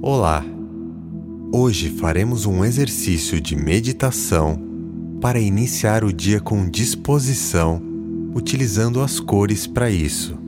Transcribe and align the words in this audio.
Olá! 0.00 0.44
Hoje 1.52 1.90
faremos 1.90 2.46
um 2.46 2.64
exercício 2.64 3.40
de 3.40 3.56
meditação 3.56 4.56
para 5.20 5.40
iniciar 5.40 6.04
o 6.04 6.12
dia 6.12 6.40
com 6.40 6.70
disposição, 6.70 7.82
utilizando 8.32 9.00
as 9.00 9.18
cores 9.18 9.66
para 9.66 9.90
isso. 9.90 10.38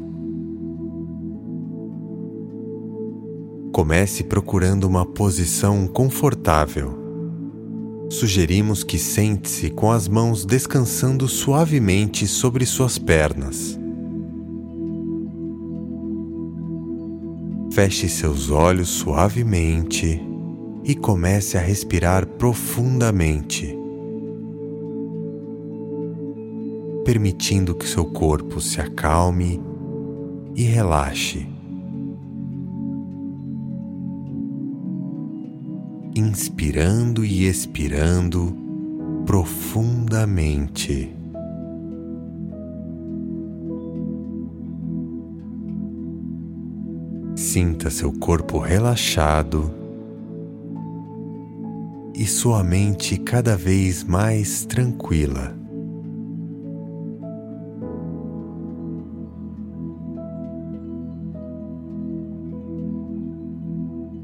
Comece 3.73 4.23
procurando 4.23 4.85
uma 4.85 5.05
posição 5.05 5.89
confortável. 5.89 6.97
Sugerimos 8.09 8.85
que 8.85 8.99
sente-se 8.99 9.69
com 9.69 9.91
as 9.91 10.07
mãos 10.07 10.45
descansando 10.45 11.27
suavemente 11.27 12.25
sobre 12.29 12.65
suas 12.65 12.99
pernas. 12.99 13.80
Feche 17.83 18.11
seus 18.11 18.51
olhos 18.51 18.91
suavemente 18.91 20.23
e 20.85 20.95
comece 20.95 21.57
a 21.57 21.63
respirar 21.63 22.27
profundamente, 22.27 23.75
permitindo 27.07 27.75
que 27.75 27.89
seu 27.89 28.05
corpo 28.05 28.61
se 28.61 28.83
acalme 28.83 29.63
e 30.55 30.65
relaxe. 30.65 31.49
Inspirando 36.15 37.25
e 37.25 37.47
expirando 37.49 38.55
profundamente. 39.25 41.20
Sinta 47.53 47.91
seu 47.91 48.13
corpo 48.13 48.61
relaxado 48.61 49.75
e 52.15 52.25
sua 52.25 52.63
mente 52.63 53.19
cada 53.19 53.57
vez 53.57 54.05
mais 54.05 54.65
tranquila. 54.65 55.59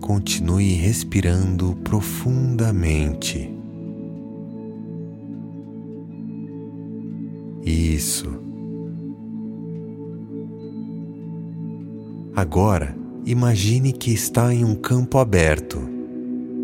Continue 0.00 0.74
respirando 0.74 1.74
profundamente. 1.82 3.52
Isso. 7.64 8.40
Agora, 12.36 13.05
imagine 13.26 13.92
que 13.92 14.12
está 14.12 14.54
em 14.54 14.64
um 14.64 14.76
campo 14.76 15.18
aberto 15.18 15.82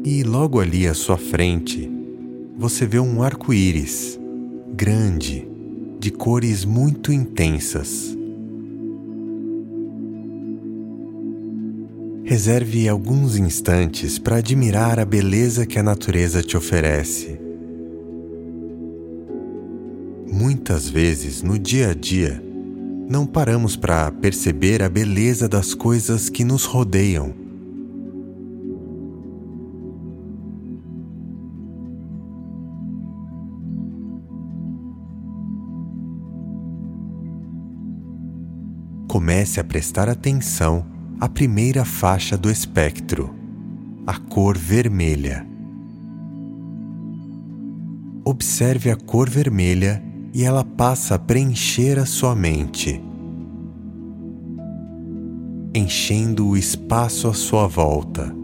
e 0.05 0.23
logo 0.23 0.61
ali 0.61 0.87
à 0.87 0.95
sua 0.95 1.19
frente, 1.19 1.91
você 2.57 2.87
vê 2.87 3.01
um 3.01 3.21
arco-íris 3.21 4.19
grande, 4.73 5.47
de 5.99 6.13
cores 6.13 6.65
muito 6.65 7.13
intensas. 7.13 8.17
Reserve 12.25 12.89
alguns 12.89 13.37
instantes 13.37 14.19
para 14.19 14.37
admirar 14.37 15.01
a 15.01 15.05
beleza 15.05 15.67
que 15.67 15.81
a 15.81 15.83
natureza 15.83 16.43
te 16.43 16.57
oferece. 16.57 17.41
Muitas 20.33 20.89
vezes 20.89 21.43
no 21.43 21.59
dia 21.59 21.91
a 21.91 21.95
dia, 21.95 22.43
não 23.09 23.27
paramos 23.27 23.77
para 23.77 24.11
perceber 24.11 24.83
a 24.83 24.89
beleza 24.89 25.49
das 25.49 25.75
coisas 25.75 26.29
que 26.29 26.45
nos 26.45 26.65
rodeiam 26.65 27.43
comece 39.13 39.61
a 39.61 39.65
prestar 39.65 40.09
atenção 40.09 40.87
à 41.21 41.29
primeira 41.29 41.85
faixa 41.85 42.37
do 42.37 42.51
espectro, 42.51 43.35
a 44.07 44.19
cor 44.19 44.57
vermelha. 44.57 45.47
Observe 48.25 48.91
a 48.91 48.97
cor 48.97 49.29
vermelha 49.29 50.03
e 50.33 50.45
ela 50.45 50.65
passa 50.65 51.17
a 51.17 51.19
preencher 51.19 51.99
a 51.99 52.07
sua 52.07 52.35
mente, 52.35 53.03
enchendo 55.75 56.49
o 56.49 56.57
espaço 56.57 57.29
à 57.29 57.35
sua 57.35 57.67
volta. 57.67 58.35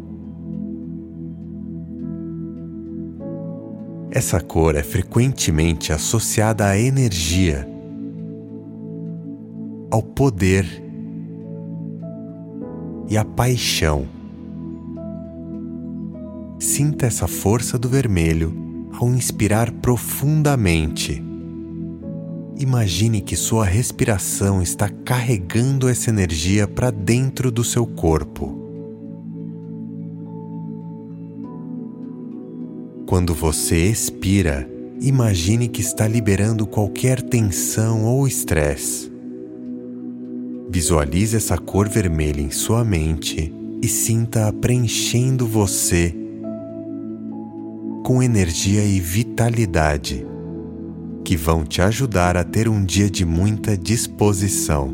Essa 4.11 4.41
cor 4.41 4.75
é 4.75 4.83
frequentemente 4.83 5.93
associada 5.93 6.67
à 6.67 6.79
energia 6.79 7.69
ao 9.91 10.03
poder 10.03 10.67
e 13.09 13.17
à 13.17 13.25
paixão. 13.25 14.07
Sinta 16.59 17.07
essa 17.07 17.27
força 17.27 17.79
do 17.79 17.89
vermelho 17.89 18.53
ao 19.01 19.09
inspirar 19.09 19.71
profundamente. 19.71 21.28
Imagine 22.61 23.21
que 23.21 23.37
sua 23.37 23.65
respiração 23.65 24.61
está 24.61 24.89
carregando 24.89 25.89
essa 25.89 26.11
energia 26.11 26.67
para 26.67 26.91
dentro 26.91 27.53
do 27.53 27.63
seu 27.63 27.87
corpo. 27.87 28.59
Quando 33.07 33.33
você 33.33 33.87
expira, 33.87 34.69
imagine 35.01 35.69
que 35.69 35.81
está 35.81 36.09
liberando 36.09 36.67
qualquer 36.67 37.23
tensão 37.23 38.05
ou 38.05 38.27
estresse. 38.27 39.09
Visualize 40.69 41.37
essa 41.37 41.57
cor 41.57 41.89
vermelha 41.89 42.41
em 42.41 42.51
sua 42.51 42.85
mente 42.85 43.55
e 43.81 43.87
sinta-a 43.87 44.53
preenchendo 44.53 45.47
você 45.47 46.13
com 48.05 48.21
energia 48.21 48.83
e 48.83 48.99
vitalidade 48.99 50.27
que 51.29 51.37
vão 51.37 51.63
te 51.63 51.83
ajudar 51.83 52.39
a 52.39 52.43
ter 52.43 52.71
um 52.71 52.83
dia 52.83 53.11
de 53.11 53.23
muita 53.23 53.77
disposição. 53.77 54.91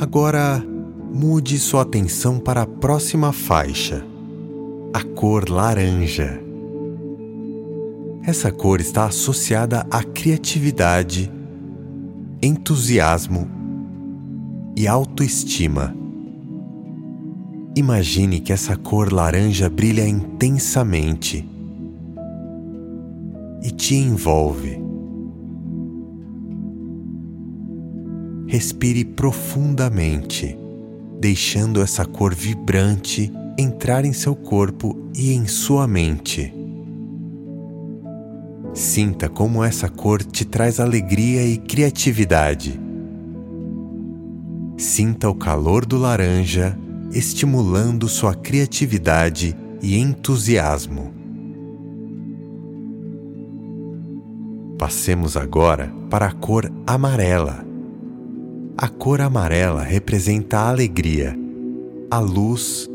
Agora, 0.00 0.64
mude 1.12 1.58
sua 1.58 1.82
atenção 1.82 2.38
para 2.38 2.62
a 2.62 2.66
próxima 2.66 3.34
faixa, 3.34 4.02
a 4.94 5.02
cor 5.02 5.50
laranja. 5.50 6.40
Essa 8.22 8.50
cor 8.50 8.80
está 8.80 9.04
associada 9.04 9.86
à 9.90 10.02
criatividade 10.02 11.30
entusiasmo 12.40 13.46
e 14.74 14.88
autoestima. 14.88 15.94
Imagine 17.76 18.40
que 18.40 18.54
essa 18.54 18.74
cor 18.74 19.12
laranja 19.12 19.68
brilha 19.68 20.08
intensamente 20.08 21.52
e 23.64 23.70
te 23.70 23.94
envolve. 23.96 24.78
Respire 28.46 29.04
profundamente, 29.06 30.56
deixando 31.18 31.80
essa 31.80 32.04
cor 32.04 32.34
vibrante 32.34 33.32
entrar 33.58 34.04
em 34.04 34.12
seu 34.12 34.36
corpo 34.36 35.08
e 35.16 35.32
em 35.32 35.46
sua 35.46 35.88
mente. 35.88 36.52
Sinta 38.74 39.28
como 39.28 39.64
essa 39.64 39.88
cor 39.88 40.22
te 40.22 40.44
traz 40.44 40.78
alegria 40.78 41.42
e 41.42 41.56
criatividade. 41.56 42.78
Sinta 44.76 45.30
o 45.30 45.34
calor 45.34 45.86
do 45.86 45.96
laranja 45.96 46.76
estimulando 47.12 48.08
sua 48.08 48.34
criatividade 48.34 49.56
e 49.80 49.96
entusiasmo. 49.96 51.13
Passemos 54.84 55.34
agora 55.34 55.90
para 56.10 56.26
a 56.26 56.32
cor 56.32 56.70
amarela. 56.86 57.64
A 58.76 58.86
cor 58.86 59.22
amarela 59.22 59.82
representa 59.82 60.58
a 60.58 60.68
alegria, 60.68 61.34
a 62.10 62.18
luz 62.18 62.86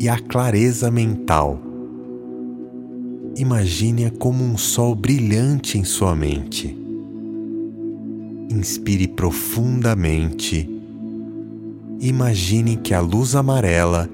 e 0.00 0.08
a 0.08 0.18
clareza 0.18 0.90
mental 0.90 1.60
imagine-a 3.36 4.10
como 4.12 4.42
um 4.42 4.56
sol 4.56 4.94
brilhante 4.94 5.76
em 5.76 5.84
sua 5.84 6.14
mente. 6.14 6.74
Inspire 8.50 9.06
profundamente. 9.08 10.66
Imagine 12.00 12.78
que 12.78 12.94
a 12.94 13.00
luz 13.00 13.34
amarela 13.34 14.08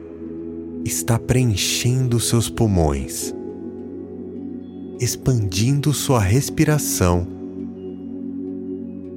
está 0.85 1.20
preenchendo 1.20 2.19
seus 2.19 2.50
pulmões, 2.50 3.32
expandindo 4.98 5.93
sua 5.93 6.20
respiração 6.20 7.26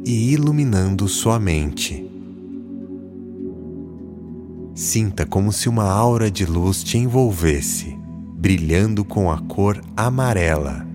e 0.06 0.34
iluminando 0.34 1.08
sua 1.08 1.40
mente. 1.40 2.06
Sinta 4.74 5.26
como 5.26 5.52
se 5.52 5.68
uma 5.68 5.90
aura 5.90 6.31
de 6.31 6.46
luz 6.46 6.84
te 6.84 6.98
envolvesse, 6.98 7.98
brilhando 8.36 9.04
com 9.04 9.31
a 9.31 9.38
cor 9.40 9.81
amarela. 9.96 10.88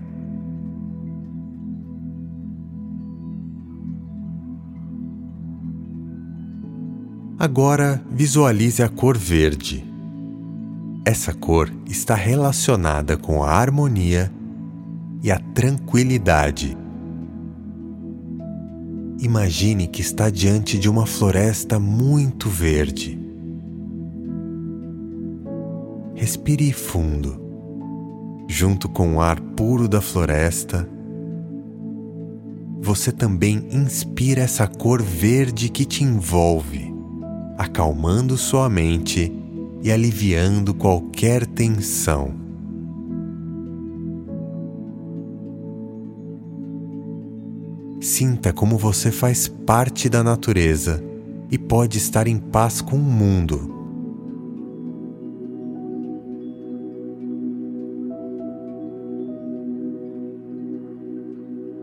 Agora 7.37 8.03
visualize 8.09 8.81
a 8.81 8.89
cor 8.89 9.17
verde. 9.17 9.85
Essa 11.05 11.33
cor 11.33 11.71
está 11.85 12.15
relacionada 12.15 13.15
com 13.17 13.43
a 13.43 13.51
harmonia 13.51 14.31
e 15.25 15.31
a 15.31 15.39
tranquilidade. 15.39 16.77
Imagine 19.19 19.87
que 19.87 19.99
está 19.99 20.29
diante 20.29 20.77
de 20.77 20.87
uma 20.87 21.07
floresta 21.07 21.79
muito 21.79 22.47
verde. 22.47 23.19
Respire 26.13 26.71
fundo, 26.71 27.41
junto 28.47 28.87
com 28.87 29.15
o 29.15 29.19
ar 29.19 29.41
puro 29.41 29.87
da 29.87 29.99
floresta. 29.99 30.87
Você 32.79 33.11
também 33.11 33.67
inspira 33.71 34.43
essa 34.43 34.67
cor 34.67 35.01
verde 35.01 35.69
que 35.69 35.85
te 35.85 36.03
envolve, 36.03 36.93
acalmando 37.57 38.37
sua 38.37 38.69
mente 38.69 39.33
e 39.81 39.91
aliviando 39.91 40.71
qualquer 40.71 41.47
tensão. 41.47 42.44
Sinta 48.05 48.53
como 48.53 48.77
você 48.77 49.11
faz 49.11 49.47
parte 49.47 50.07
da 50.07 50.23
natureza 50.23 51.03
e 51.49 51.57
pode 51.57 51.97
estar 51.97 52.27
em 52.27 52.37
paz 52.37 52.79
com 52.79 52.97
o 52.97 52.99
mundo. 52.99 53.67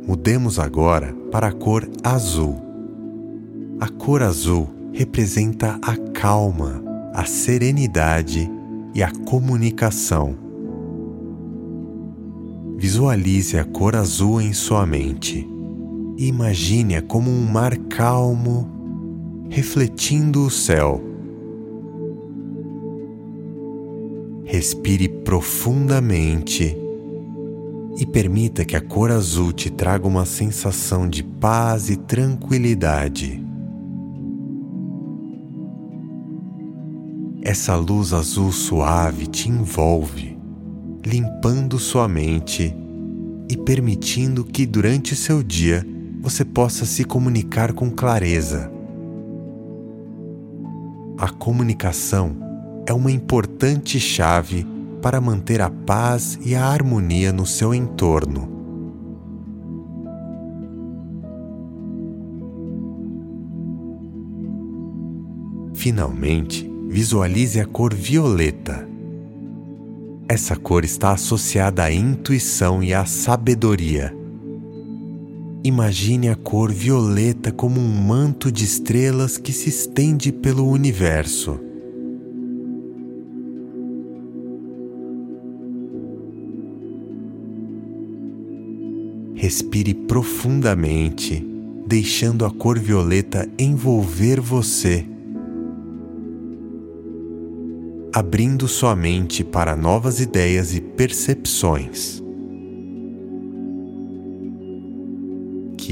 Mudemos 0.06 0.60
agora 0.60 1.12
para 1.32 1.48
a 1.48 1.52
cor 1.52 1.90
azul. 2.04 2.54
A 3.80 3.88
cor 3.88 4.22
azul 4.22 4.68
representa 4.92 5.76
a 5.82 5.96
calma, 6.12 6.84
a 7.12 7.24
serenidade 7.24 8.48
e 8.94 9.02
a 9.02 9.10
comunicação. 9.10 10.36
Visualize 12.76 13.58
a 13.58 13.64
cor 13.64 13.96
azul 13.96 14.40
em 14.40 14.52
sua 14.52 14.86
mente 14.86 15.51
imagine-a 16.28 17.02
como 17.02 17.30
um 17.30 17.46
mar 17.46 17.76
calmo, 17.76 18.68
refletindo 19.48 20.46
o 20.46 20.50
céu. 20.50 21.02
Respire 24.44 25.08
profundamente 25.08 26.76
e 27.96 28.06
permita 28.06 28.64
que 28.64 28.76
a 28.76 28.80
cor 28.80 29.10
azul 29.10 29.52
te 29.52 29.70
traga 29.70 30.06
uma 30.06 30.24
sensação 30.24 31.08
de 31.08 31.22
paz 31.22 31.90
e 31.90 31.96
tranquilidade. 31.96 33.44
Essa 37.42 37.74
luz 37.74 38.12
azul 38.12 38.52
suave 38.52 39.26
te 39.26 39.48
envolve, 39.48 40.38
limpando 41.04 41.78
sua 41.78 42.06
mente 42.06 42.74
e 43.50 43.56
permitindo 43.56 44.44
que 44.44 44.64
durante 44.64 45.16
seu 45.16 45.42
dia 45.42 45.84
você 46.22 46.44
possa 46.44 46.86
se 46.86 47.02
comunicar 47.02 47.72
com 47.72 47.90
clareza. 47.90 48.70
A 51.18 51.28
comunicação 51.28 52.36
é 52.86 52.92
uma 52.92 53.10
importante 53.10 53.98
chave 53.98 54.64
para 55.02 55.20
manter 55.20 55.60
a 55.60 55.68
paz 55.68 56.38
e 56.40 56.54
a 56.54 56.64
harmonia 56.64 57.32
no 57.32 57.44
seu 57.44 57.74
entorno. 57.74 58.48
Finalmente, 65.74 66.70
visualize 66.88 67.58
a 67.58 67.66
cor 67.66 67.92
violeta. 67.92 68.88
Essa 70.28 70.54
cor 70.54 70.84
está 70.84 71.10
associada 71.10 71.82
à 71.82 71.92
intuição 71.92 72.80
e 72.80 72.94
à 72.94 73.04
sabedoria. 73.04 74.21
Imagine 75.64 76.28
a 76.28 76.34
cor 76.34 76.72
violeta 76.72 77.52
como 77.52 77.80
um 77.80 77.86
manto 77.86 78.50
de 78.50 78.64
estrelas 78.64 79.38
que 79.38 79.52
se 79.52 79.68
estende 79.68 80.32
pelo 80.32 80.68
universo. 80.68 81.56
Respire 89.34 89.94
profundamente, 89.94 91.46
deixando 91.86 92.44
a 92.44 92.50
cor 92.50 92.80
violeta 92.80 93.48
envolver 93.56 94.40
você, 94.40 95.06
abrindo 98.12 98.66
sua 98.66 98.96
mente 98.96 99.44
para 99.44 99.76
novas 99.76 100.18
ideias 100.18 100.74
e 100.74 100.80
percepções. 100.80 102.21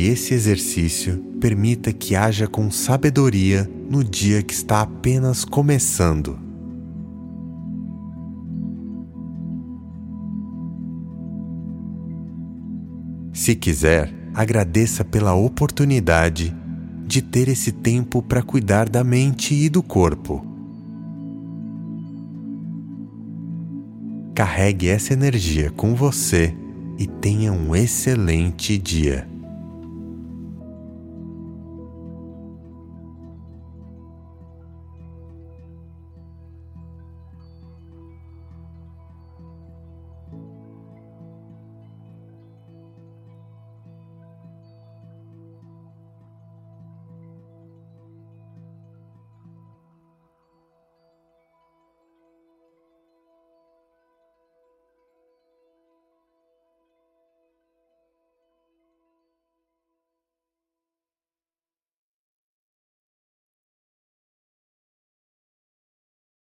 Que 0.00 0.06
esse 0.06 0.32
exercício 0.32 1.18
permita 1.38 1.92
que 1.92 2.16
haja 2.16 2.46
com 2.46 2.70
sabedoria 2.70 3.70
no 3.90 4.02
dia 4.02 4.42
que 4.42 4.54
está 4.54 4.80
apenas 4.80 5.44
começando. 5.44 6.38
Se 13.34 13.54
quiser, 13.54 14.10
agradeça 14.32 15.04
pela 15.04 15.34
oportunidade 15.34 16.56
de 17.06 17.20
ter 17.20 17.48
esse 17.48 17.70
tempo 17.70 18.22
para 18.22 18.42
cuidar 18.42 18.88
da 18.88 19.04
mente 19.04 19.52
e 19.52 19.68
do 19.68 19.82
corpo. 19.82 20.42
Carregue 24.34 24.88
essa 24.88 25.12
energia 25.12 25.70
com 25.70 25.94
você 25.94 26.56
e 26.98 27.06
tenha 27.06 27.52
um 27.52 27.76
excelente 27.76 28.78
dia. 28.78 29.28